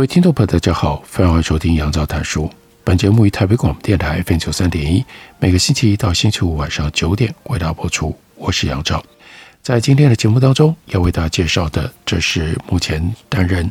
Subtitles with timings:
[0.00, 2.50] 各位听众朋友，大家好，欢迎收听杨照谈书。
[2.82, 5.04] 本节目于台北广播电台 FM 九三点一，
[5.38, 8.18] 每个星期一到星期五晚上九点为大家播出。
[8.34, 9.04] 我是杨照，
[9.62, 13.70] 在今天的节目当中，要为大家介绍的，这是目前担任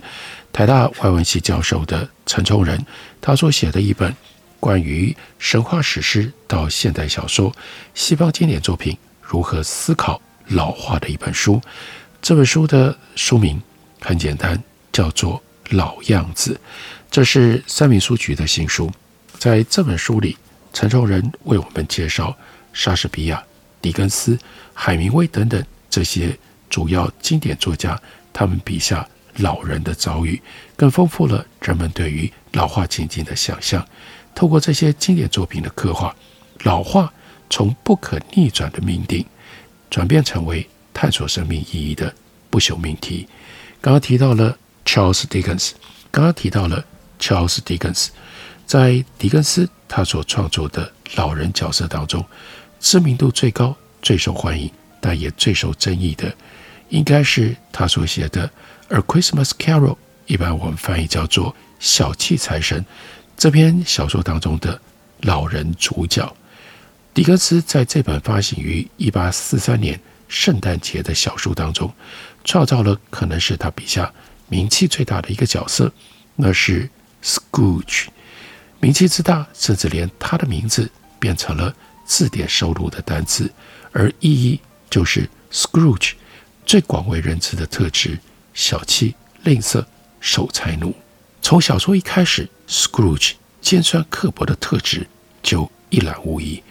[0.54, 2.80] 台大外文系教授的陈崇仁，
[3.20, 4.16] 他所写的一本
[4.60, 7.52] 关于神话史诗到现代小说、
[7.96, 11.60] 西方经典作品如何思考老化的一本书。
[12.22, 13.60] 这本书的书名
[14.00, 14.62] 很简单，
[14.92, 15.42] 叫做。
[15.70, 16.60] 老样子，
[17.12, 18.92] 这是三民书局的新书。
[19.38, 20.36] 在这本书里，
[20.74, 22.36] 陈崇仁为我们介绍
[22.74, 23.44] 莎士比亚、
[23.82, 24.38] 狄更斯、
[24.74, 26.38] 海明威等等这些
[26.70, 28.00] 主要经典作家，
[28.34, 30.42] 他们笔下老人的遭遇，
[30.76, 33.86] 更丰富了人们对于老化情境的想象。
[34.34, 36.16] 透过这些经典作品的刻画，
[36.64, 37.14] 老化
[37.50, 39.26] 从不可逆转的命定，
[39.90, 42.14] 转变成为探索生命意义的
[42.50, 43.28] 不朽命题。
[43.80, 44.58] 刚刚提到了。
[44.90, 45.74] Charles Dickens，
[46.10, 46.84] 刚刚提到了
[47.20, 48.08] Charles Dickens，
[48.66, 52.26] 在狄更斯他所创作的老人角色当中，
[52.80, 54.68] 知名度最高、最受欢迎，
[55.00, 56.36] 但也最受争议的，
[56.90, 58.48] 应该是他所写的
[58.88, 59.92] 《A Christmas Carol》，
[60.26, 62.82] 一般我们翻译叫做《小气财神》
[63.38, 64.82] 这篇小说当中的
[65.22, 66.36] 老人主角。
[67.14, 71.94] 狄更斯在这本发行于一八四三年圣诞节的小书当中，
[72.44, 74.12] 创造了可能是他笔下。
[74.50, 75.92] 名气最大的一个角色，
[76.36, 76.90] 那是
[77.24, 78.08] Scrooge。
[78.82, 80.90] 名气之大，甚至连他的名字
[81.20, 81.74] 变成了
[82.06, 83.52] 字典收录的单词，
[83.92, 84.60] 而意义
[84.90, 86.14] 就是 Scrooge
[86.66, 88.18] 最广为人知的特质：
[88.54, 89.86] 小气、吝啬、
[90.20, 90.96] 守财奴。
[91.42, 95.08] 从小说一开始，Scrooge 尖酸刻薄的特质
[95.44, 96.64] 就一览无遗。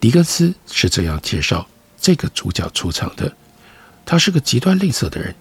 [0.00, 1.66] 狄更斯是这样介绍
[2.00, 3.34] 这个主角出场的：
[4.04, 5.34] 他是个极端吝啬的人。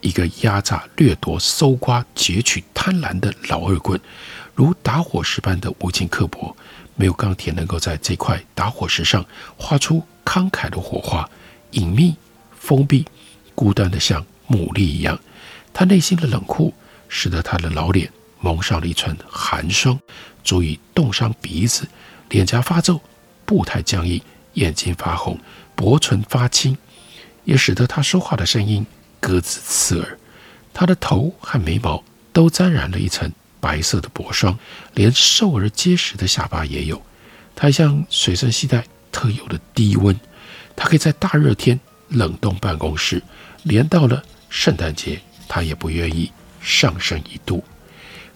[0.00, 4.00] 一个压榨、掠夺、搜刮、擷取、贪婪的老恶棍，
[4.54, 6.56] 如打火石般的无情刻薄，
[6.96, 9.24] 没有钢铁能够在这块打火石上
[9.56, 11.28] 画出慷慨的火花，
[11.72, 12.16] 隐秘、
[12.58, 13.06] 封闭、
[13.54, 15.18] 孤单的像牡蛎一样。
[15.72, 16.72] 他内心的冷酷，
[17.08, 19.98] 使得他的老脸蒙上了一层寒霜，
[20.42, 21.86] 足以冻伤鼻子，
[22.28, 23.00] 脸颊发皱，
[23.44, 24.20] 步态僵硬，
[24.54, 25.38] 眼睛发红，
[25.74, 26.76] 薄唇发青，
[27.44, 28.84] 也使得他说话的声音。
[29.20, 30.18] 鸽子刺耳，
[30.72, 34.58] 他的头和眉毛都沾染了一层白色的薄霜，
[34.94, 37.00] 连瘦而结实的下巴也有。
[37.54, 40.18] 它像随身携带特有的低温，
[40.74, 41.78] 它可以在大热天
[42.08, 43.22] 冷冻办公室，
[43.64, 46.32] 连到了圣诞节，它也不愿意
[46.62, 47.62] 上升一度。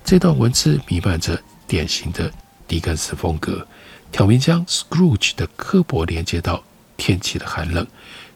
[0.05, 2.31] 这段文字弥漫着典型的
[2.69, 3.67] 狄更斯风格，
[4.13, 6.63] 挑明将 Scrooge 的刻薄连接到
[6.99, 7.87] 天气的寒冷，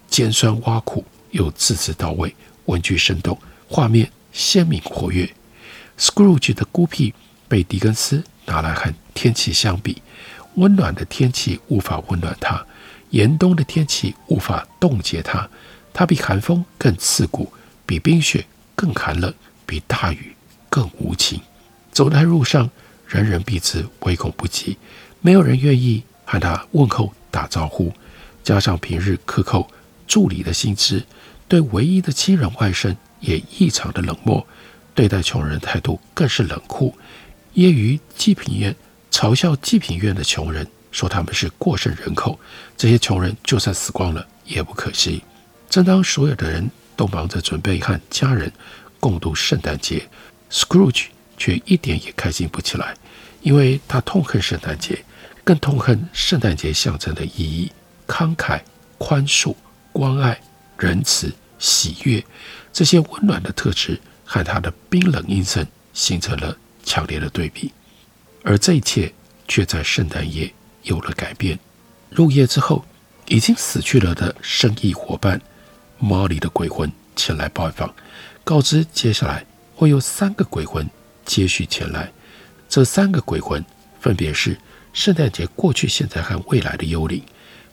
[0.09, 1.05] 尖酸挖苦。
[1.31, 2.35] 又字字到位，
[2.67, 5.29] 文句生动，画面鲜明活跃。
[5.99, 7.13] Scrooge 的孤僻
[7.49, 10.01] 被狄更斯拿来和天气相比，
[10.55, 12.65] 温暖的天气无法温暖他，
[13.11, 15.49] 严冬的天气无法冻结他，
[15.93, 17.53] 他比寒风更刺骨，
[17.85, 19.33] 比冰雪更寒冷，
[19.67, 20.35] 比大雨
[20.71, 21.41] 更无情。
[21.91, 22.71] 走在路上，
[23.07, 24.77] 人人避之唯恐不及，
[25.21, 27.93] 没有人愿意和他问候打招呼。
[28.45, 29.69] 加上平日克扣
[30.09, 31.05] 助理的薪资。
[31.47, 34.45] 对唯一的亲人外甥也异常的冷漠，
[34.95, 36.93] 对待穷人态度更是冷酷。
[37.55, 38.75] 揶揄济贫院，
[39.11, 42.39] 嘲笑济贫院的穷人，说他们是过剩人口。
[42.77, 45.23] 这些穷人就算死光了也不可惜。
[45.71, 48.53] 正当所有的人都忙着准备和家人
[49.01, 50.07] 共度圣诞节
[50.51, 51.07] ，Scrooge
[51.39, 52.95] 却一点也开心不起来，
[53.41, 55.03] 因为他痛恨圣诞节，
[55.45, 57.73] 更痛恨圣诞节象征的意义：
[58.07, 58.61] 慷慨、
[58.99, 59.55] 宽恕、
[59.99, 60.41] 关爱。
[60.79, 62.25] 仁慈、喜悦，
[62.73, 67.73] 这些温暖的特质和他的冰冷阴森形成了强烈的对比，
[68.45, 69.13] 而这一切
[69.49, 70.55] 却在圣诞夜
[70.85, 71.59] 有了改变。
[72.11, 72.85] 入夜之后，
[73.27, 75.43] 已经死去了的生意伙伴
[75.99, 77.93] 毛利的鬼魂前来拜访，
[78.45, 80.89] 告知接下来会有三个鬼魂
[81.25, 82.13] 接续前来。
[82.69, 83.65] 这三个鬼魂
[84.01, 84.57] 分别是
[84.93, 87.21] 圣诞节过去、现在和未来的幽灵，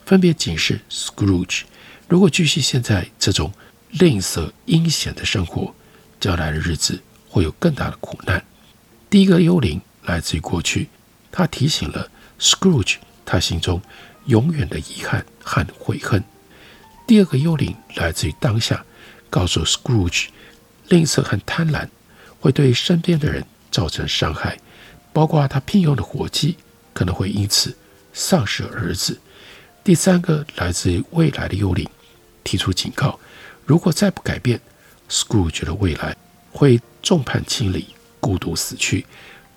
[0.03, 1.61] 分别警示 Scrooge。
[2.07, 3.51] 如果继续现在这种
[3.89, 5.73] 吝啬阴险的生活，
[6.19, 8.43] 将来的日子会有更大的苦难。
[9.09, 10.87] 第一个幽灵来自于过去，
[11.31, 12.09] 他提醒了
[12.39, 13.81] Scrooge 他心中
[14.25, 16.23] 永远的遗憾和悔恨。
[17.07, 18.85] 第二个幽灵来自于当下，
[19.29, 20.27] 告诉 Scrooge，
[20.89, 21.87] 吝啬和贪婪
[22.39, 24.59] 会对身边的人造成伤害，
[25.11, 26.57] 包括他聘用的伙计
[26.93, 27.75] 可能会因此
[28.13, 29.19] 丧失儿子。
[29.83, 31.87] 第三个来自于未来的幽灵
[32.45, 33.19] 提出警告：
[33.65, 34.61] 如果再不改变
[35.09, 36.15] ，Scrooge 的未来
[36.51, 37.85] 会众叛亲离、
[38.21, 39.05] 孤独死去，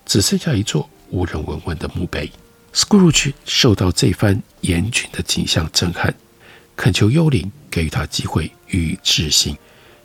[0.05, 2.33] 只剩下一座无人闻闻的墓碑。
[2.75, 6.13] Scrooge 受到这番严峻的景象震撼。
[6.77, 9.57] 恳求幽灵给予他机会予以置信。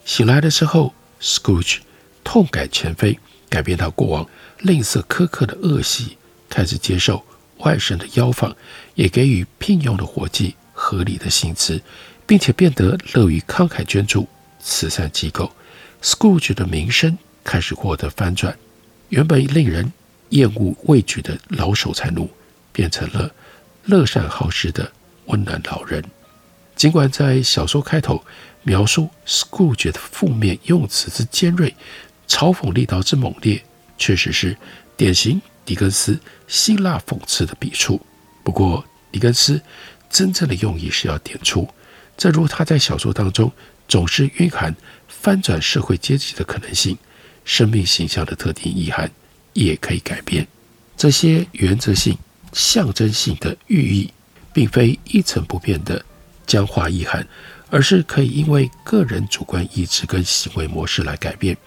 [0.06, 1.80] 醒来的时候，Scrooge
[2.24, 4.28] 痛改前非，改变他过往
[4.60, 6.18] 吝啬苛刻的恶习，
[6.50, 7.24] 开始接受
[7.60, 8.56] 外甥的邀访，
[8.96, 11.80] 也给予聘用的伙计合理的薪资，
[12.26, 14.28] 并且变得乐于慷慨捐助
[14.60, 15.52] 慈善机构。
[16.02, 18.58] Scrooge 的名声开始获得翻转，
[19.10, 19.92] 原本令人
[20.30, 22.30] 厌恶畏惧的老守财奴，
[22.72, 23.34] 变成了
[23.86, 24.92] 乐善好施的
[25.26, 26.04] 温暖老人。
[26.76, 28.24] 尽管在小说开头
[28.64, 31.74] 描述 Scrooge 的负面用词之尖锐，
[32.28, 33.64] 嘲讽力道之猛烈，
[33.98, 34.58] 确实是
[34.98, 38.02] 典型狄更斯辛辣讽刺的笔触。
[38.44, 39.62] 不过，狄更斯
[40.10, 41.70] 真正的用意是要点出，
[42.24, 43.52] 正如他在小说当中
[43.86, 44.74] 总是蕴含
[45.10, 46.98] 翻转社会阶级的可能性，
[47.44, 49.12] 生命形象的特定意涵
[49.52, 50.48] 也可以改变。
[50.96, 52.18] 这些原则性、
[52.54, 54.10] 象征性的寓意，
[54.54, 56.02] 并非一成不变的。
[56.48, 57.28] 僵化意涵，
[57.70, 61.58] 而是可以因为个人主观意志跟行为模式来改变，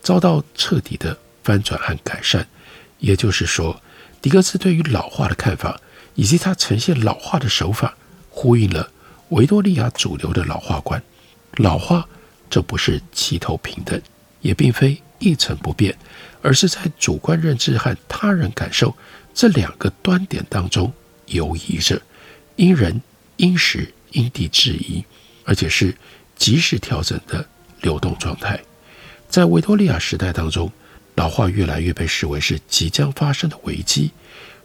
[0.00, 2.48] 遭到彻底的翻转和改善。
[2.98, 3.78] 也就是说，
[4.22, 5.78] 狄更斯对于老化的看法，
[6.14, 7.94] 以及他呈现老化的手法，
[8.30, 8.90] 呼应了
[9.30, 11.02] 维多利亚主流的老化观。
[11.56, 12.08] 老化
[12.50, 14.00] 这不是齐头平等，
[14.40, 15.96] 也并非一成不变，
[16.42, 18.94] 而是在主观认知和他人感受
[19.34, 20.92] 这两个端点当中
[21.26, 22.00] 游移着，
[22.56, 23.00] 因人
[23.36, 23.92] 因时。
[24.12, 25.04] 因地制宜，
[25.44, 25.94] 而且是
[26.34, 27.46] 及时调整的
[27.82, 28.58] 流动状态。
[29.28, 30.72] 在维多利亚时代当中，
[31.16, 34.10] 老化越来越被视为是即将发生的危机。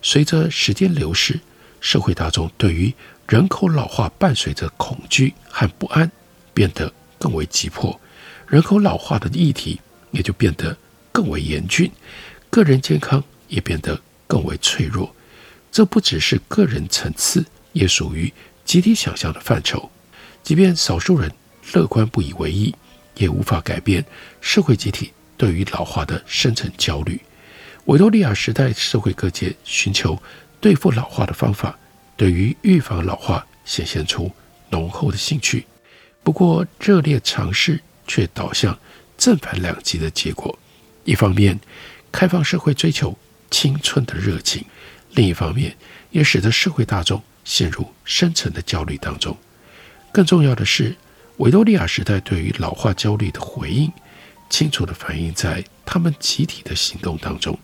[0.02, 1.38] 随着时间流逝，
[1.82, 2.94] 社会大众对于
[3.28, 6.12] 人口老化伴随着恐惧和不安
[6.54, 8.00] 变得更为急迫，
[8.48, 9.80] 人口老化的议题
[10.12, 10.78] 也就变得
[11.12, 11.90] 更为严峻，
[12.50, 15.16] 个人健康也变得更为脆弱。
[15.72, 18.32] 这不只是个人层次，也属于。
[18.66, 19.92] 集体想象的范畴，
[20.42, 21.30] 即便少数人
[21.74, 22.74] 乐观不以为意，
[23.16, 24.06] 也无法改变
[24.40, 27.20] 社会集体对于老化的深层焦虑。
[27.86, 30.18] 维多利亚时代社会各界寻求
[30.62, 31.78] 对付老化的方法，
[32.16, 34.32] 对于预防老化显现出
[34.70, 35.66] 浓厚的兴趣。
[36.24, 38.78] 不过，热烈尝试却导向
[39.18, 40.58] 正反两极的结果。
[41.04, 41.60] 一方面，
[42.12, 43.18] 开放社会追求
[43.52, 44.64] 青春的热情；
[45.12, 45.76] 另一方面，
[46.12, 47.22] 也使得社会大众。
[47.46, 49.38] 陷入深层的焦虑当中。
[50.14, 50.96] 更重要的是，
[51.40, 53.92] 维多利亚时代对于老化焦虑的回应，
[54.50, 57.60] 清楚地反映在他们集体的行动当中。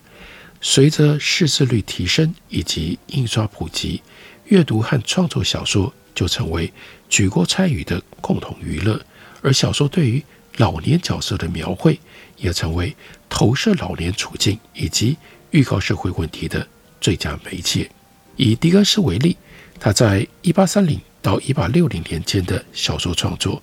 [0.60, 4.02] 随着识字率提升以及印刷普及，
[4.50, 6.72] 阅读和创作小说就成为
[7.08, 9.00] 举国参与的共同娱乐。
[9.42, 10.22] 而小说对于
[10.56, 11.98] 老年角色的描绘，
[12.36, 12.94] 也成为
[13.28, 15.16] 投射老年处境以及
[15.50, 16.66] 预告社会问题的
[17.00, 17.90] 最佳媒介。
[18.36, 19.36] 以狄更斯为例。
[19.82, 23.62] 他在一八三零到一八六零年间的小说创作，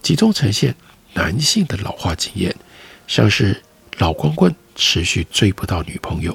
[0.00, 0.74] 集中呈现
[1.12, 2.56] 男性的老化经验，
[3.06, 3.62] 像是
[3.98, 6.34] 老光棍持续追不到女朋友，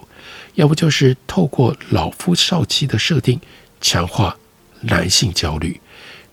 [0.53, 3.41] 要不就是透过老夫少妻的设定，
[3.83, 4.35] 强化
[4.81, 5.79] 男性焦虑。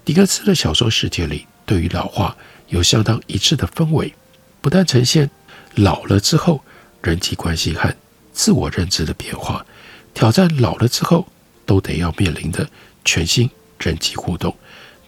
[0.04, 2.34] 狄更斯的小说世界里，对于老化
[2.68, 4.14] 有相当一致的氛围，
[4.62, 5.28] 不但呈现
[5.74, 6.64] 老了之后
[7.02, 7.94] 人际关系和
[8.32, 9.66] 自我认知的变化，
[10.14, 11.26] 挑战老了之后
[11.66, 12.66] 都得要面临的。
[13.04, 14.54] 全新人际互动，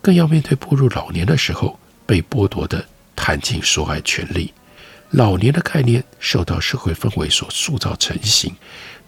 [0.00, 2.84] 更要面对步入老年的时候被剥夺的
[3.14, 4.52] 谈情说爱权利。
[5.11, 8.56] 老年的概念受到社会氛围所塑造成型，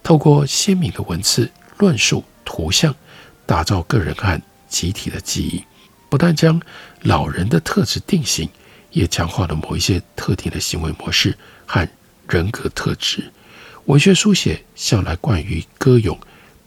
[0.02, 2.94] 透过鲜明的文字、论述、图像，
[3.46, 5.62] 打造个人和集体的记忆。
[6.08, 6.60] 不但将
[7.02, 8.48] 老人的特质定型，
[8.90, 11.36] 也强化了某一些特定的行为模式
[11.66, 11.88] 和
[12.28, 13.32] 人格特质。
[13.86, 16.18] 文学书写向来惯于歌咏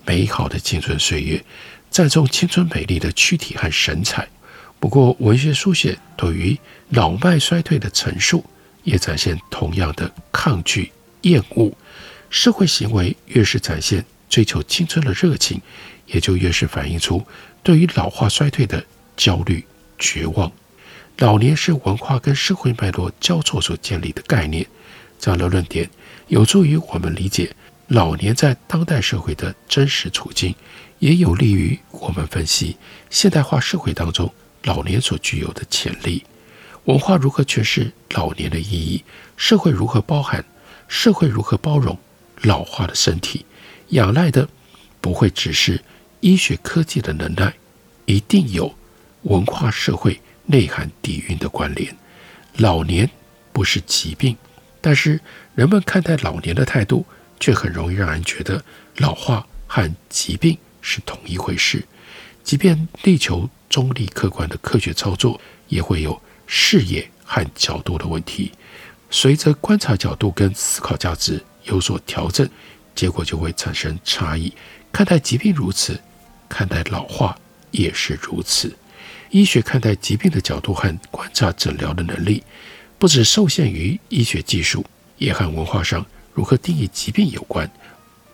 [0.06, 1.44] 美好的青春岁月。
[1.90, 4.28] 赞颂青春美丽的躯体和神采，
[4.78, 8.44] 不过文学书写对于老迈衰退的陈述，
[8.84, 10.92] 也展现同样的抗拒、
[11.22, 11.72] 厌恶。
[12.30, 15.62] 社会行为越是展现追求青春的热情，
[16.08, 17.26] 也就越是反映出
[17.64, 18.84] 对于老化衰退的
[19.16, 19.64] 焦虑、
[20.00, 20.52] 绝望。
[21.18, 24.66] 老年是文化跟社会脉络交错所建立的概念。
[25.20, 25.90] 这样的论点
[26.28, 27.56] 有助于我们理解
[27.88, 30.54] 老年在当代社会的真实处境，
[31.00, 32.78] 也有利于我们分析
[33.10, 34.32] 现代化社会当中
[34.64, 36.24] 老年所具有的潜力。
[36.86, 39.04] 文化如何诠释老年的意义？
[39.36, 40.46] 社会如何包含？
[40.88, 41.98] 社会如何包容
[42.44, 43.46] 老化的身体？
[43.90, 44.48] 仰赖的
[45.02, 45.82] 不会只是
[46.20, 47.54] 医学科技的能耐，
[48.06, 48.74] 一定有
[49.24, 51.96] 文化社会内涵底蕴的关联。
[52.58, 53.10] 老年
[53.52, 54.36] 不是疾病。
[54.80, 55.20] 但是
[55.56, 57.06] 人们看待老年的态度，
[57.40, 58.64] 却很容易让人觉得
[58.98, 61.84] 老化和疾病是同一回事。
[62.44, 68.52] 即便力求中立客观的科学操作，也会有视野和角度的问题。
[69.10, 72.48] 随着观察角度跟思考价值有所调整，
[72.96, 74.54] 结果就会产生差异。
[74.94, 76.00] 看待疾病如此，
[76.48, 77.38] 看待老化
[77.72, 78.76] 也是如此。
[79.30, 82.44] 医学看待疾病的角度和观察诊疗的能力。
[83.00, 84.84] 不只受限于医学技术，
[85.20, 87.70] 也和文化上如何定义疾病有关。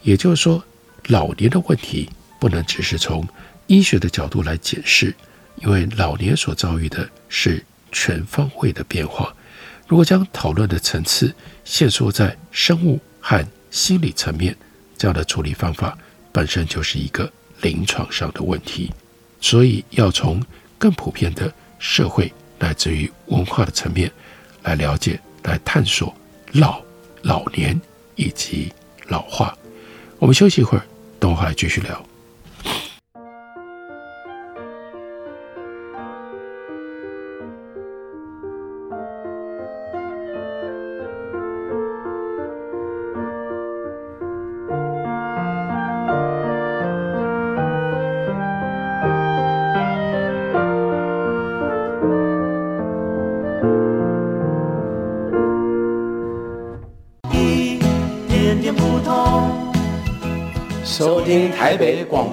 [0.04, 0.64] 也就是说，
[1.08, 3.28] 老年的问题不能只是从
[3.68, 5.14] 医学的角度来解释，
[5.58, 9.36] 因为老年所遭遇的是全方位的变化。
[9.86, 14.56] 如果将讨论的层次限缩在生物和心理层面，
[14.98, 15.98] 这样的处理方法
[16.32, 17.30] 本身就是一个
[17.64, 18.92] 临床上的问题。
[19.42, 20.40] 所以，要从
[20.78, 24.12] 更普遍的社会乃至于文化的层面。
[24.62, 26.16] 来了解、来探索
[26.54, 26.82] 老、
[27.24, 27.78] 老年
[28.16, 28.72] 以及
[29.08, 29.54] 老化。
[30.20, 30.86] 我们休息一会儿，
[31.20, 32.02] 等会儿来继续聊。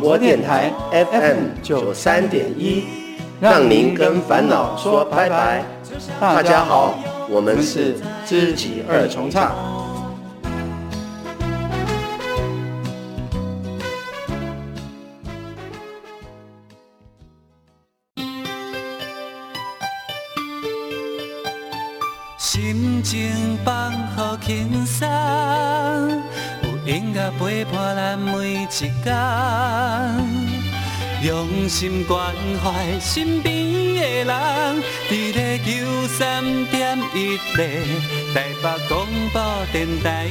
[0.01, 2.85] 广播电台 FM 九三点一，
[3.39, 5.63] 让您跟烦恼说拜拜。
[6.19, 9.53] 大家好，我们是知己二重唱。
[27.39, 28.91] 陪伴咱每一天，
[31.23, 33.55] 用心关怀身边
[33.95, 37.85] 的人，伫咧九三点一台
[38.35, 38.55] 北
[38.89, 39.41] 广播
[39.73, 40.27] 电台。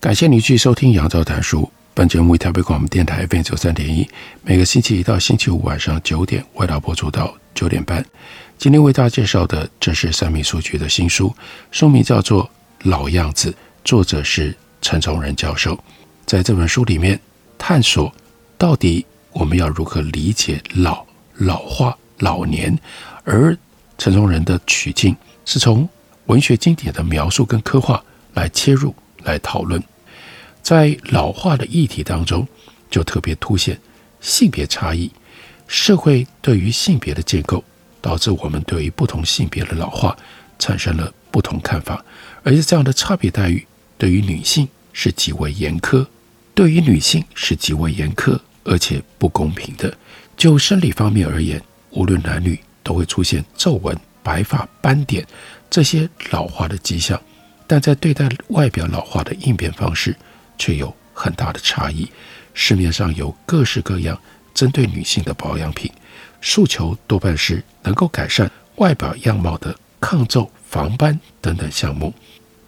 [0.00, 1.70] 感谢你继续收听杨照谈书。
[1.92, 4.08] 本节目为台北广播电台 FM 九三点一，
[4.42, 8.02] 每个星期一到星期五晚上九点，为大家播出到九点半。
[8.56, 11.30] 今天为大家介绍的，这是三民书局的新书，
[11.70, 12.44] 书名叫做
[12.88, 13.50] 《老样子》，
[13.84, 15.78] 作者是陈崇仁教授。
[16.24, 17.20] 在这本书里面，
[17.58, 18.10] 探索
[18.56, 21.04] 到底我们要如何理解老、
[21.34, 22.74] 老化、老年，
[23.24, 23.54] 而
[23.98, 25.14] 陈崇仁的取径
[25.44, 25.86] 是从
[26.24, 28.02] 文学经典的描述跟刻画
[28.32, 29.82] 来切入来讨论。
[30.62, 32.46] 在老化的议题当中，
[32.90, 33.78] 就特别凸显
[34.20, 35.10] 性别差异。
[35.66, 37.62] 社会对于性别的建构，
[38.00, 40.16] 导致我们对于不同性别的老化
[40.58, 42.04] 产生了不同看法。
[42.42, 46.06] 而且这样的差别待遇，对于女性是极为严苛，
[46.54, 49.96] 对于女性是极为严苛而且不公平的。
[50.36, 55.26] 就生理方面而言，无论男女都会出现皱纹、白发、斑点
[55.70, 57.20] 这些老化的迹象。
[57.70, 60.16] 但在对待外表老化的应变方式，
[60.58, 62.10] 却有很大的差异。
[62.52, 64.20] 市面上有各式各样
[64.52, 65.88] 针对女性的保养品，
[66.40, 72.12] 诉求多半是能够改善外表样貌的抗皱、防斑等等项目，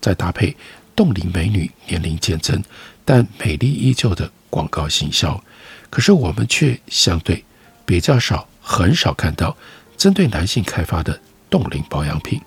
[0.00, 0.56] 再搭配
[0.94, 2.62] 冻龄美女年龄渐增
[3.04, 5.42] 但美丽依旧的广告行销。
[5.90, 7.44] 可是我们却相对
[7.84, 9.56] 比较少，很少看到
[9.96, 12.40] 针对男性开发的冻龄保养品。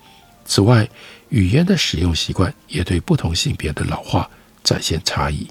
[0.45, 0.87] 此外，
[1.29, 4.29] 语言的使用习惯也对不同性别的老化
[4.63, 5.47] 展现差异。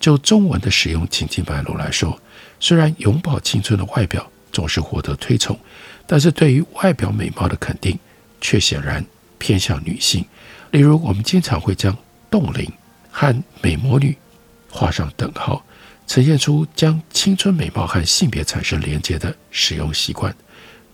[0.00, 2.18] 就中文的使用情境脉络来说，
[2.60, 5.58] 虽然永葆青春的外表总是获得推崇，
[6.06, 7.98] 但是对于外表美貌的肯定
[8.40, 9.04] 却显然
[9.38, 10.24] 偏向女性。
[10.70, 11.96] 例如，我们经常会将
[12.30, 12.70] 冻龄
[13.10, 14.16] 和美魔女
[14.70, 15.64] 画上等号，
[16.06, 20.34] 呈现出将青春美貌和性别产生连接的使用习惯。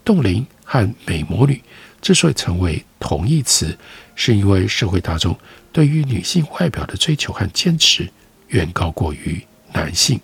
[0.05, 1.61] 冻龄和美魔女
[2.05, 3.75] 之所以成为同义词，
[4.15, 5.35] 是因为社会大众
[5.73, 8.07] 对于女性外表的追求和坚持
[8.49, 9.43] 远高过于
[9.73, 10.21] 男性，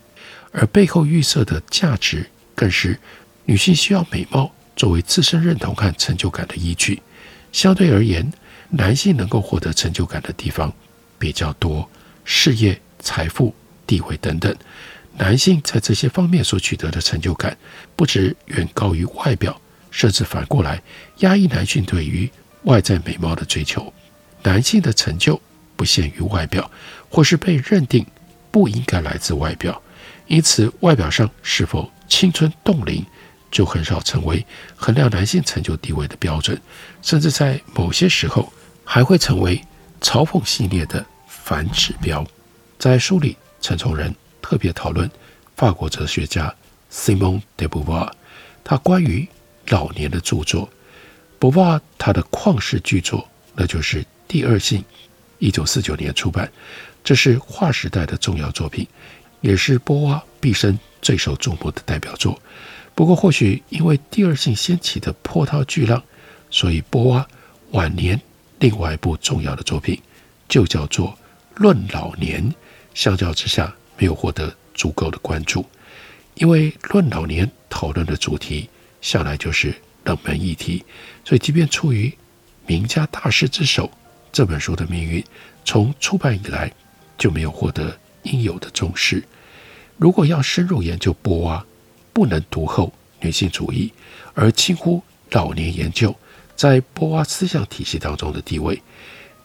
[0.53, 3.01] 而背后预设的价值更是
[3.47, 7.01] 女性需要美貌作为自身认同和成就感的依据。
[7.51, 8.31] 相对而言，
[8.69, 10.71] 男性能够获得成就感的地方
[11.19, 11.89] 比较多，
[12.27, 13.55] 事业、财富、
[13.87, 14.55] 地位等等。
[15.17, 17.57] 男性在这些方面所取得的成就感，
[17.97, 19.59] 不止远高于外表，
[19.91, 20.83] 甚至反过来
[21.19, 22.31] 压抑男性对于
[22.65, 23.93] 外在美貌的追求。
[24.43, 25.41] 男性的成就
[25.77, 26.71] 不限于外表，
[27.09, 28.07] 或是被认定
[28.51, 29.81] 不应该来自外表，
[30.27, 33.05] 因此外表上是否青春冻龄，
[33.51, 34.45] 就很少成为
[34.77, 36.61] 衡量男性成就地位的标准，
[37.03, 38.53] 甚至在某些时候
[38.85, 39.63] 还会成为
[40.01, 42.27] 嘲讽系列的反指标。
[42.79, 45.11] 在书里，陈崇仁特别讨论
[45.55, 46.55] 法国哲学家
[46.91, 48.11] Simon de Beauvoir，
[48.65, 49.29] 他关于
[49.71, 50.69] 老年的著作。
[51.41, 54.81] Beauvoir 他的旷世巨作，那就是《第二性》，
[55.39, 56.53] 一九四九年出版，
[57.03, 58.87] 这是划时代的重要作品，
[59.41, 62.39] 也是波娃毕生最受瞩目的代表作。
[62.95, 66.03] 不过，或许因为第二性掀起的波涛巨浪，
[66.51, 67.27] 所以波娃
[67.71, 68.21] 晚年
[68.59, 69.99] 另外一部重要的作品
[70.47, 71.09] 就叫做
[71.55, 72.45] 《论老年》，
[72.93, 75.65] 相较之下没有获得足够的关注。
[76.35, 78.69] 因为《论老年》讨论的主题
[79.01, 80.85] 向来就是冷门议题，
[81.25, 82.13] 所以即便出于
[82.67, 83.91] 名家大师之手，
[84.33, 85.25] 这本书的命运
[85.65, 86.73] 从出版以来
[87.19, 89.23] 就没有获得应有的重视。
[89.97, 91.65] 如果要深入研究波娃，
[92.13, 93.93] 不能读厚女性主义，
[94.35, 96.15] 而轻忽老年研究
[96.57, 98.81] 在波娃思想体系当中的地位。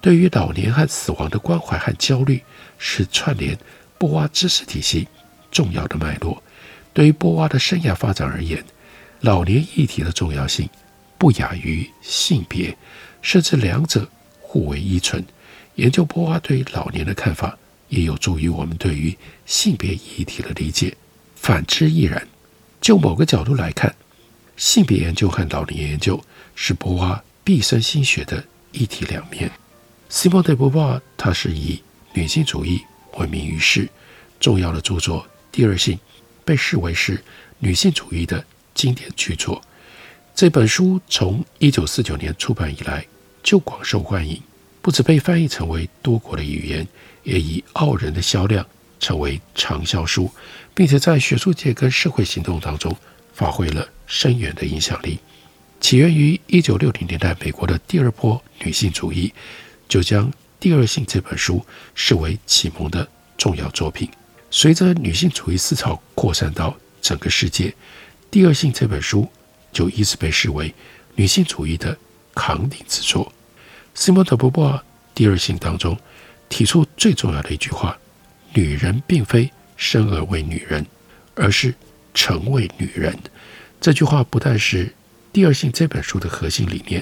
[0.01, 2.41] 对于老年和死亡的关怀和焦虑，
[2.77, 3.57] 是串联
[3.97, 5.07] 波娃知识体系
[5.51, 6.41] 重要的脉络。
[6.93, 8.63] 对于波娃的生涯发展而言，
[9.25, 10.69] 老年议题的重要性
[11.17, 12.77] 不亚于性别，
[13.23, 14.07] 甚至两者
[14.39, 15.25] 互为依存。
[15.73, 17.57] 研究波娃对老年的看法，
[17.89, 20.95] 也有助于我们对于性别议题的理解。
[21.35, 22.27] 反之亦然。
[22.79, 23.95] 就某个角度来看，
[24.57, 29.49] 性别研究和老年研究是波娃毕生心血的一体两面。
[30.07, 31.81] 西蒙德·波娃，他是以
[32.13, 32.79] 女性主义
[33.17, 33.89] 闻名于世，
[34.39, 35.95] 重要的著作《第二性》
[36.45, 37.23] 被视为是
[37.57, 39.59] 女性主义的经典巨作。
[40.35, 43.03] 这本书从一九四九年出版以来
[43.41, 44.39] 就广受欢迎，
[44.83, 46.87] 不止被翻译成为多国的语言，
[47.23, 48.63] 也以傲人的销量
[48.99, 50.29] 成为畅销书。
[50.75, 52.93] 并且在学术界跟社会行动当中
[53.33, 55.17] 发挥了深远的影响力。
[55.79, 59.33] 起源于一九六零年代美国的第二波女性主义，
[59.87, 63.07] 就将《第二性》这本书视为启蒙的
[63.37, 64.09] 重要作品。
[64.51, 67.69] 随着女性主义思潮扩散到整个世界，
[68.35, 69.25] 《第二性》这本书
[69.71, 70.75] 就一直被视为
[71.15, 71.97] 女性主义的
[72.33, 73.31] 扛鼎之作。
[73.93, 74.77] 西蒙德·波娃
[75.13, 75.97] 《第二性》当中
[76.49, 77.97] 提出最重要的一句话
[78.53, 80.85] ：“女人并非。”生而为女人，
[81.35, 81.73] 而是
[82.13, 83.17] 成为女人。
[83.79, 84.85] 这句话不但是
[85.31, 87.01] 《第二性》这本书的核心理念，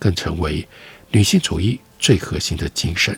[0.00, 0.66] 更成为
[1.12, 3.16] 女性主义最核心的精神。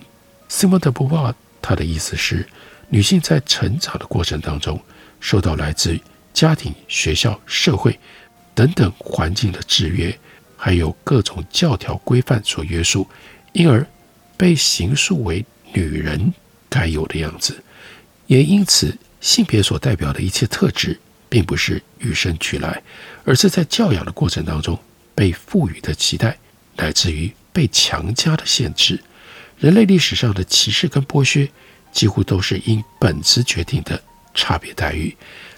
[0.48, 2.46] 西蒙德·波娃她的意思是，
[2.90, 4.79] 女性在成长的过程当中，
[5.18, 5.98] 受到来自
[6.35, 7.99] 家庭、学校、社会
[8.55, 10.18] 等等环境的制约，
[10.57, 13.09] 还有各种教条规范所约束，
[13.53, 13.87] 因而
[14.37, 16.35] 被形塑为女人
[16.68, 17.62] 该有的样子。
[18.27, 22.83] 也因此，性别所代表的一切特质，并不是与生俱来，
[23.25, 24.79] 而是在教养的过程当中
[25.14, 26.37] 被赋予的期待，
[26.77, 29.01] 乃至于被强加的限制。
[29.59, 31.49] 人类历史上的歧视跟剥削，
[31.92, 34.03] 几乎都是因本质决定的
[34.35, 35.16] 差别待遇。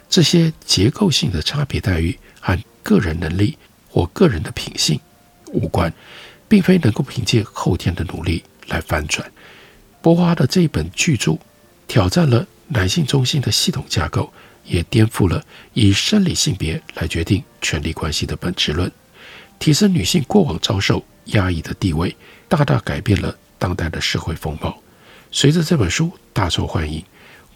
[0.09, 3.57] 这些结构性的差别待遇和个人能力
[3.88, 5.01] 或个人的品性
[5.53, 5.92] 无关，
[6.49, 9.31] 并非能够凭借后天的努力来翻转。
[10.01, 11.38] 波娃的这一本巨著，
[11.87, 12.47] 挑战了。
[12.69, 14.33] 男性中心的系统架构
[14.64, 15.40] 也颠覆了
[15.73, 18.90] 以生理性别来决定权力关系的本质论，
[19.61, 22.16] 提升女性过往遭受压抑的地位，
[22.49, 24.77] 大大改变了当代的社会风貌。
[25.31, 27.05] 随着这本书大受欢迎，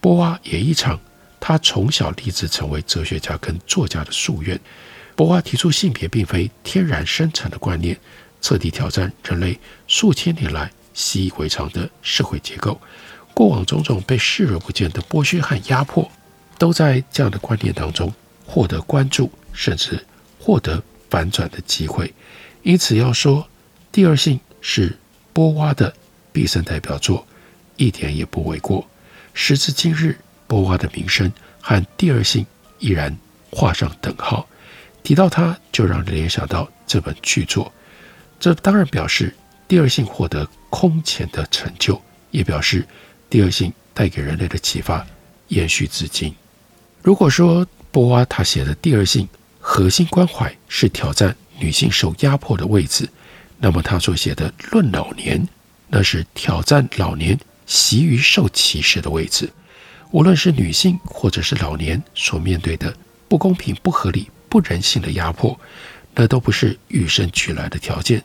[0.01, 1.01] 波娃也一场
[1.41, 4.61] 他从小立志成为哲学家跟作家的夙愿。
[5.17, 7.99] 波娃提出性别并非天然生成的观念，
[8.41, 12.81] 彻底挑战人类数千年来习以为常的社会结构。
[13.35, 16.11] 过往种种被视而不见的剥削和压迫，
[16.59, 18.13] 都在这样的观念当中
[18.45, 20.05] 获得关注，甚至
[20.39, 22.13] 获得反转的机会。
[22.63, 23.43] 因此，要说
[23.93, 24.99] 《第二性》是
[25.33, 25.95] 波娃的
[26.33, 27.27] 毕生代表作，
[27.77, 28.87] 一点也不为过。
[29.33, 30.19] 时至今日，
[30.51, 32.45] 波娃的名声和第二性
[32.81, 33.17] 依然
[33.53, 34.45] 画上等号。
[35.05, 37.73] 提到他，就让人联想到这本巨作。
[38.41, 39.33] 这当然表示
[39.69, 42.85] 第二性获得空前的成就，也表示
[43.31, 45.07] 第二性带给人类的启发
[45.47, 46.35] 延续至今。
[47.01, 49.29] 如果说波娃他写的第二性
[49.61, 53.09] 核心关怀是挑战女性受压迫的位置，
[53.57, 55.41] 那么他所写的《论老年》，
[55.87, 59.49] 那是挑战老年习于受歧视的位置。
[60.13, 62.95] 无论是女性或者是老年所面对的
[63.29, 65.59] 不公平、不合理、不人性的压迫，
[66.15, 68.23] 那都不是与生俱来的条件。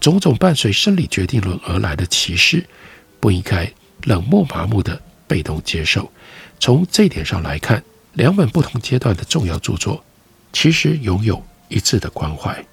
[0.00, 2.66] 种种伴随生理决定论而来的歧视，
[3.20, 3.72] 不应该
[4.04, 6.10] 冷漠麻木地被动接受。
[6.58, 7.82] 从这一点上来看，
[8.14, 10.04] 两本不同阶段的重要著作，
[10.52, 12.64] 其实拥有一致的关怀。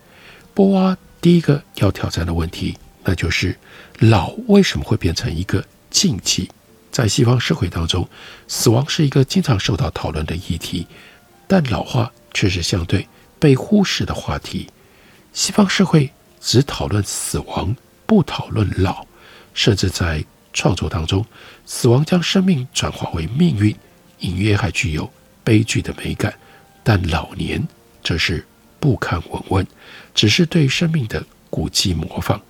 [0.55, 3.55] 波娃第一个要挑战的问题，那就是
[3.99, 6.49] 老为什么会变成一个禁忌？
[6.95, 8.07] 在西方社会当中，
[8.47, 10.87] 死亡是一个经常受到讨论的议题，
[11.45, 13.05] 但老化却是相对
[13.37, 14.69] 被忽视的话题。
[15.33, 19.05] 西方社会只讨论死亡，不讨论老，
[19.53, 21.25] 甚至在创作当中，
[21.65, 23.75] 死亡将生命转化为命运，
[24.19, 25.11] 隐约还具有
[25.43, 26.33] 悲剧的美感。
[26.81, 27.61] 但老年
[28.05, 28.47] 则是
[28.79, 29.67] 不堪闻问，
[30.13, 32.41] 只是对生命的古迹模仿。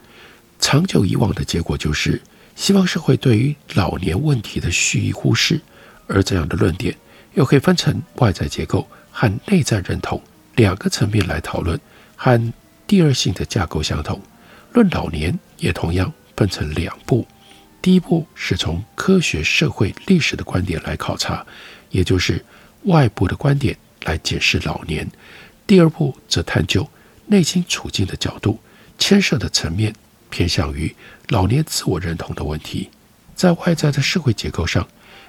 [0.66, 2.20] 长久以往的结果就是。
[2.56, 5.62] 西方社会对于老年问题的蓄意忽视，
[6.08, 6.96] 而这样的论点
[7.36, 10.20] 又可以分成外在结构和内在认同
[10.56, 11.80] 两个层面来讨论，
[12.16, 12.54] 和
[12.88, 14.20] 第二性的架构相同。
[14.74, 17.28] 论老年也同样分成两步，
[17.80, 21.46] 第一步是从科学、社会、历史的观点来考察，
[21.92, 22.44] 也就是
[22.86, 25.06] 外部的观点来解释老年；
[25.68, 26.90] 第二步则探究
[27.28, 28.60] 内心处境的角度，
[28.98, 29.94] 牵涉的层面。
[30.36, 30.94] 偏向于
[31.30, 32.90] 老年自我认同的问题，
[33.38, 34.86] 在外在的社会结构上，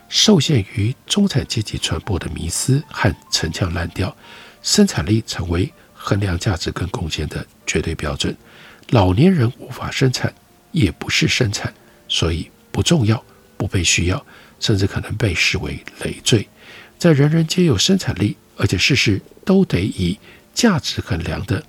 [0.09, 4.16] 受限于中产阶级传播的迷思和陈腔滥调，
[4.62, 8.37] 生产力成为衡量价值跟贡献的绝对标准。
[8.90, 10.35] 老年人无法生产，
[10.73, 11.73] 也不是生产，
[12.09, 13.23] 所以不重要，
[13.57, 14.27] 不被需要，
[14.59, 16.49] 甚至可能被视为累赘。
[16.99, 20.19] 在人人皆有生产力，而且事事都得以
[20.53, 21.62] 价值衡量的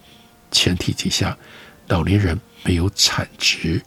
[0.50, 1.38] 前提之下，
[1.88, 2.36] 老年人。
[2.68, 3.82] 没有产值，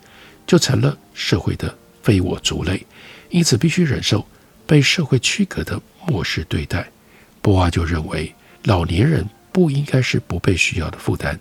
[0.47, 2.87] 就成了社会的非我族类，
[3.29, 4.27] 因此必须忍受
[4.67, 6.91] 被社会区隔的漠视对待。
[7.43, 11.39] 波娃就认为，老年人不应该是不被需要的负担。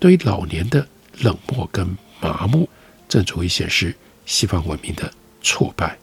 [0.00, 0.84] 对于老年的
[1.20, 1.86] 冷漠跟
[2.20, 2.68] 麻木，
[3.08, 3.94] 正足以显示
[4.26, 5.08] 西方文明的
[5.40, 5.96] 挫败。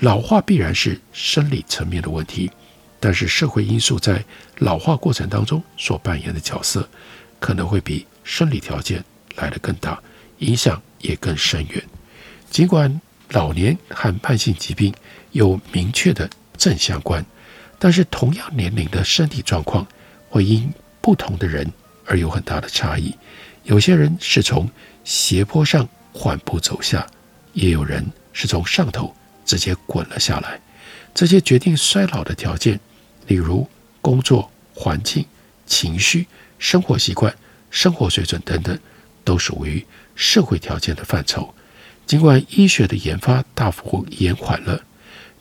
[0.00, 2.50] 老化必然是生理层面的问题，
[2.98, 4.24] 但是社会因素在
[4.56, 6.88] 老化过程当中所扮演的角色，
[7.38, 9.04] 可能会比生理条件
[9.36, 10.02] 来得更大。
[10.38, 11.82] 影响也更深远。
[12.50, 14.94] 尽管老年和慢性疾病
[15.32, 17.24] 有明确的正相关，
[17.78, 19.86] 但是同样年龄的身体状况
[20.28, 21.70] 会因不同的人
[22.06, 23.14] 而有很大的差异。
[23.64, 24.70] 有些人是从
[25.04, 27.06] 斜坡上缓步走下，
[27.52, 30.60] 也有人是从上头直接滚了下来。
[31.14, 32.78] 这些决定衰老的条件，
[33.26, 33.68] 例如
[34.00, 35.24] 工作环境、
[35.66, 36.26] 情绪、
[36.58, 37.34] 生活习惯、
[37.70, 38.78] 生活水准等等，
[39.24, 39.84] 都属于。
[40.16, 41.52] 社会条件的范畴，
[42.06, 44.80] 尽管医学的研发大幅延缓了，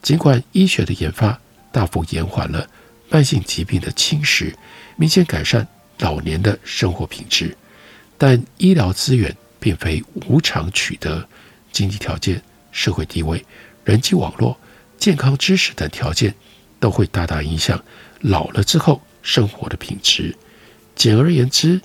[0.01, 1.39] 尽管医学的研发
[1.71, 2.67] 大幅延缓了
[3.11, 4.51] 慢性疾病的侵蚀，
[4.95, 5.67] 明显改善
[5.99, 7.55] 老年的生活品质，
[8.17, 11.29] 但医疗资源并非无偿取得，
[11.71, 12.41] 经济条件、
[12.71, 13.45] 社会地位、
[13.85, 14.57] 人际网络、
[14.97, 16.33] 健康知识等条件
[16.79, 17.79] 都会大大影响
[18.21, 20.35] 老了之后生活的品质。
[20.95, 21.79] 简而言之，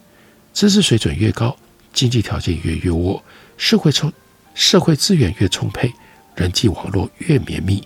[0.54, 1.54] 知识水准越高。
[1.98, 3.20] 经济条件越优渥，
[3.56, 4.12] 社会充
[4.54, 5.92] 社会资源越充沛，
[6.37, 7.82] 人际网络越绵密，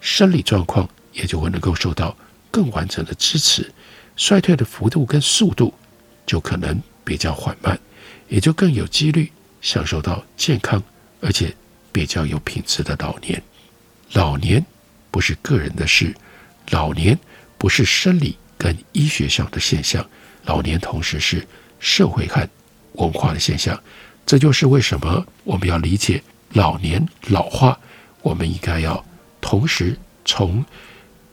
[0.00, 2.16] 生理状况也就会能够受到
[2.48, 3.68] 更完整的支持，
[4.14, 5.74] 衰退的幅度跟速度
[6.24, 7.76] 就可能比较缓慢，
[8.28, 10.80] 也就更有几率享受到健康
[11.20, 11.52] 而且
[11.90, 13.42] 比较有品质的老年。
[14.12, 14.64] 老年
[15.10, 16.14] 不是个人的事，
[16.70, 17.18] 老年
[17.58, 20.08] 不是生理跟医学上的现象，
[20.44, 21.44] 老年同时是
[21.80, 22.48] 社会和。
[22.96, 23.80] 文化的现象，
[24.24, 27.78] 这就是为什么我们要理解老年老化。
[28.22, 29.04] 我们应该要
[29.40, 30.64] 同时从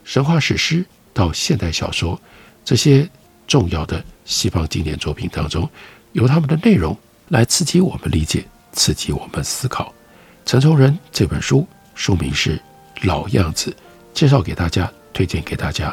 [0.04, 2.20] 神话史诗到现代小说
[2.64, 3.08] 这些
[3.48, 5.68] 重要的西方经典作品当中，
[6.12, 6.96] 由他们的内容
[7.28, 9.92] 来刺激我们理解，刺激我们思考。
[10.46, 12.56] 陈崇仁这本书书名是
[13.02, 13.70] 《老样子》，
[14.12, 15.92] 介绍给大家，推荐给大家。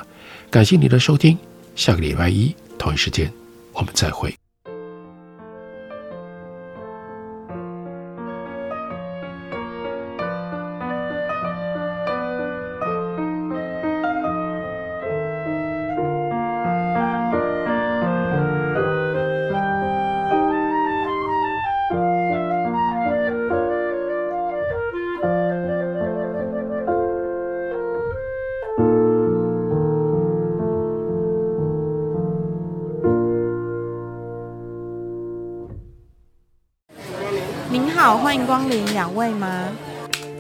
[0.52, 1.38] 感谢你的收听，
[1.76, 3.32] 下个礼拜一同一时间
[3.74, 4.41] 我们再会。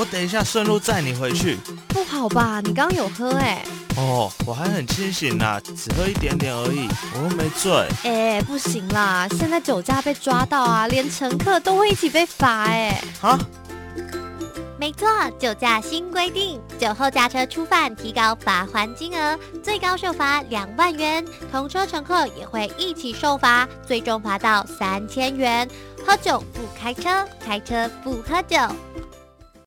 [0.00, 1.58] 我等一下顺路载你回去。
[1.88, 2.58] 不好吧？
[2.64, 3.62] 你刚刚有喝哎。
[3.98, 7.86] 哦，我还很清醒呐，只喝一点点而已，我又没醉。
[8.04, 12.98] 哎，不行啦，现在酒驾被抓到啊，连乘客都会一起被罚哎。
[13.20, 13.38] 啊？
[14.78, 15.06] 没错，
[15.38, 25.68] 酒驾新规定，酒后驾车初犯提高罚还金额，最高受罚两万元，同车乘客也会一起受罚，最终罚到三千元。
[26.06, 28.56] 喝酒不开车，开车不喝酒。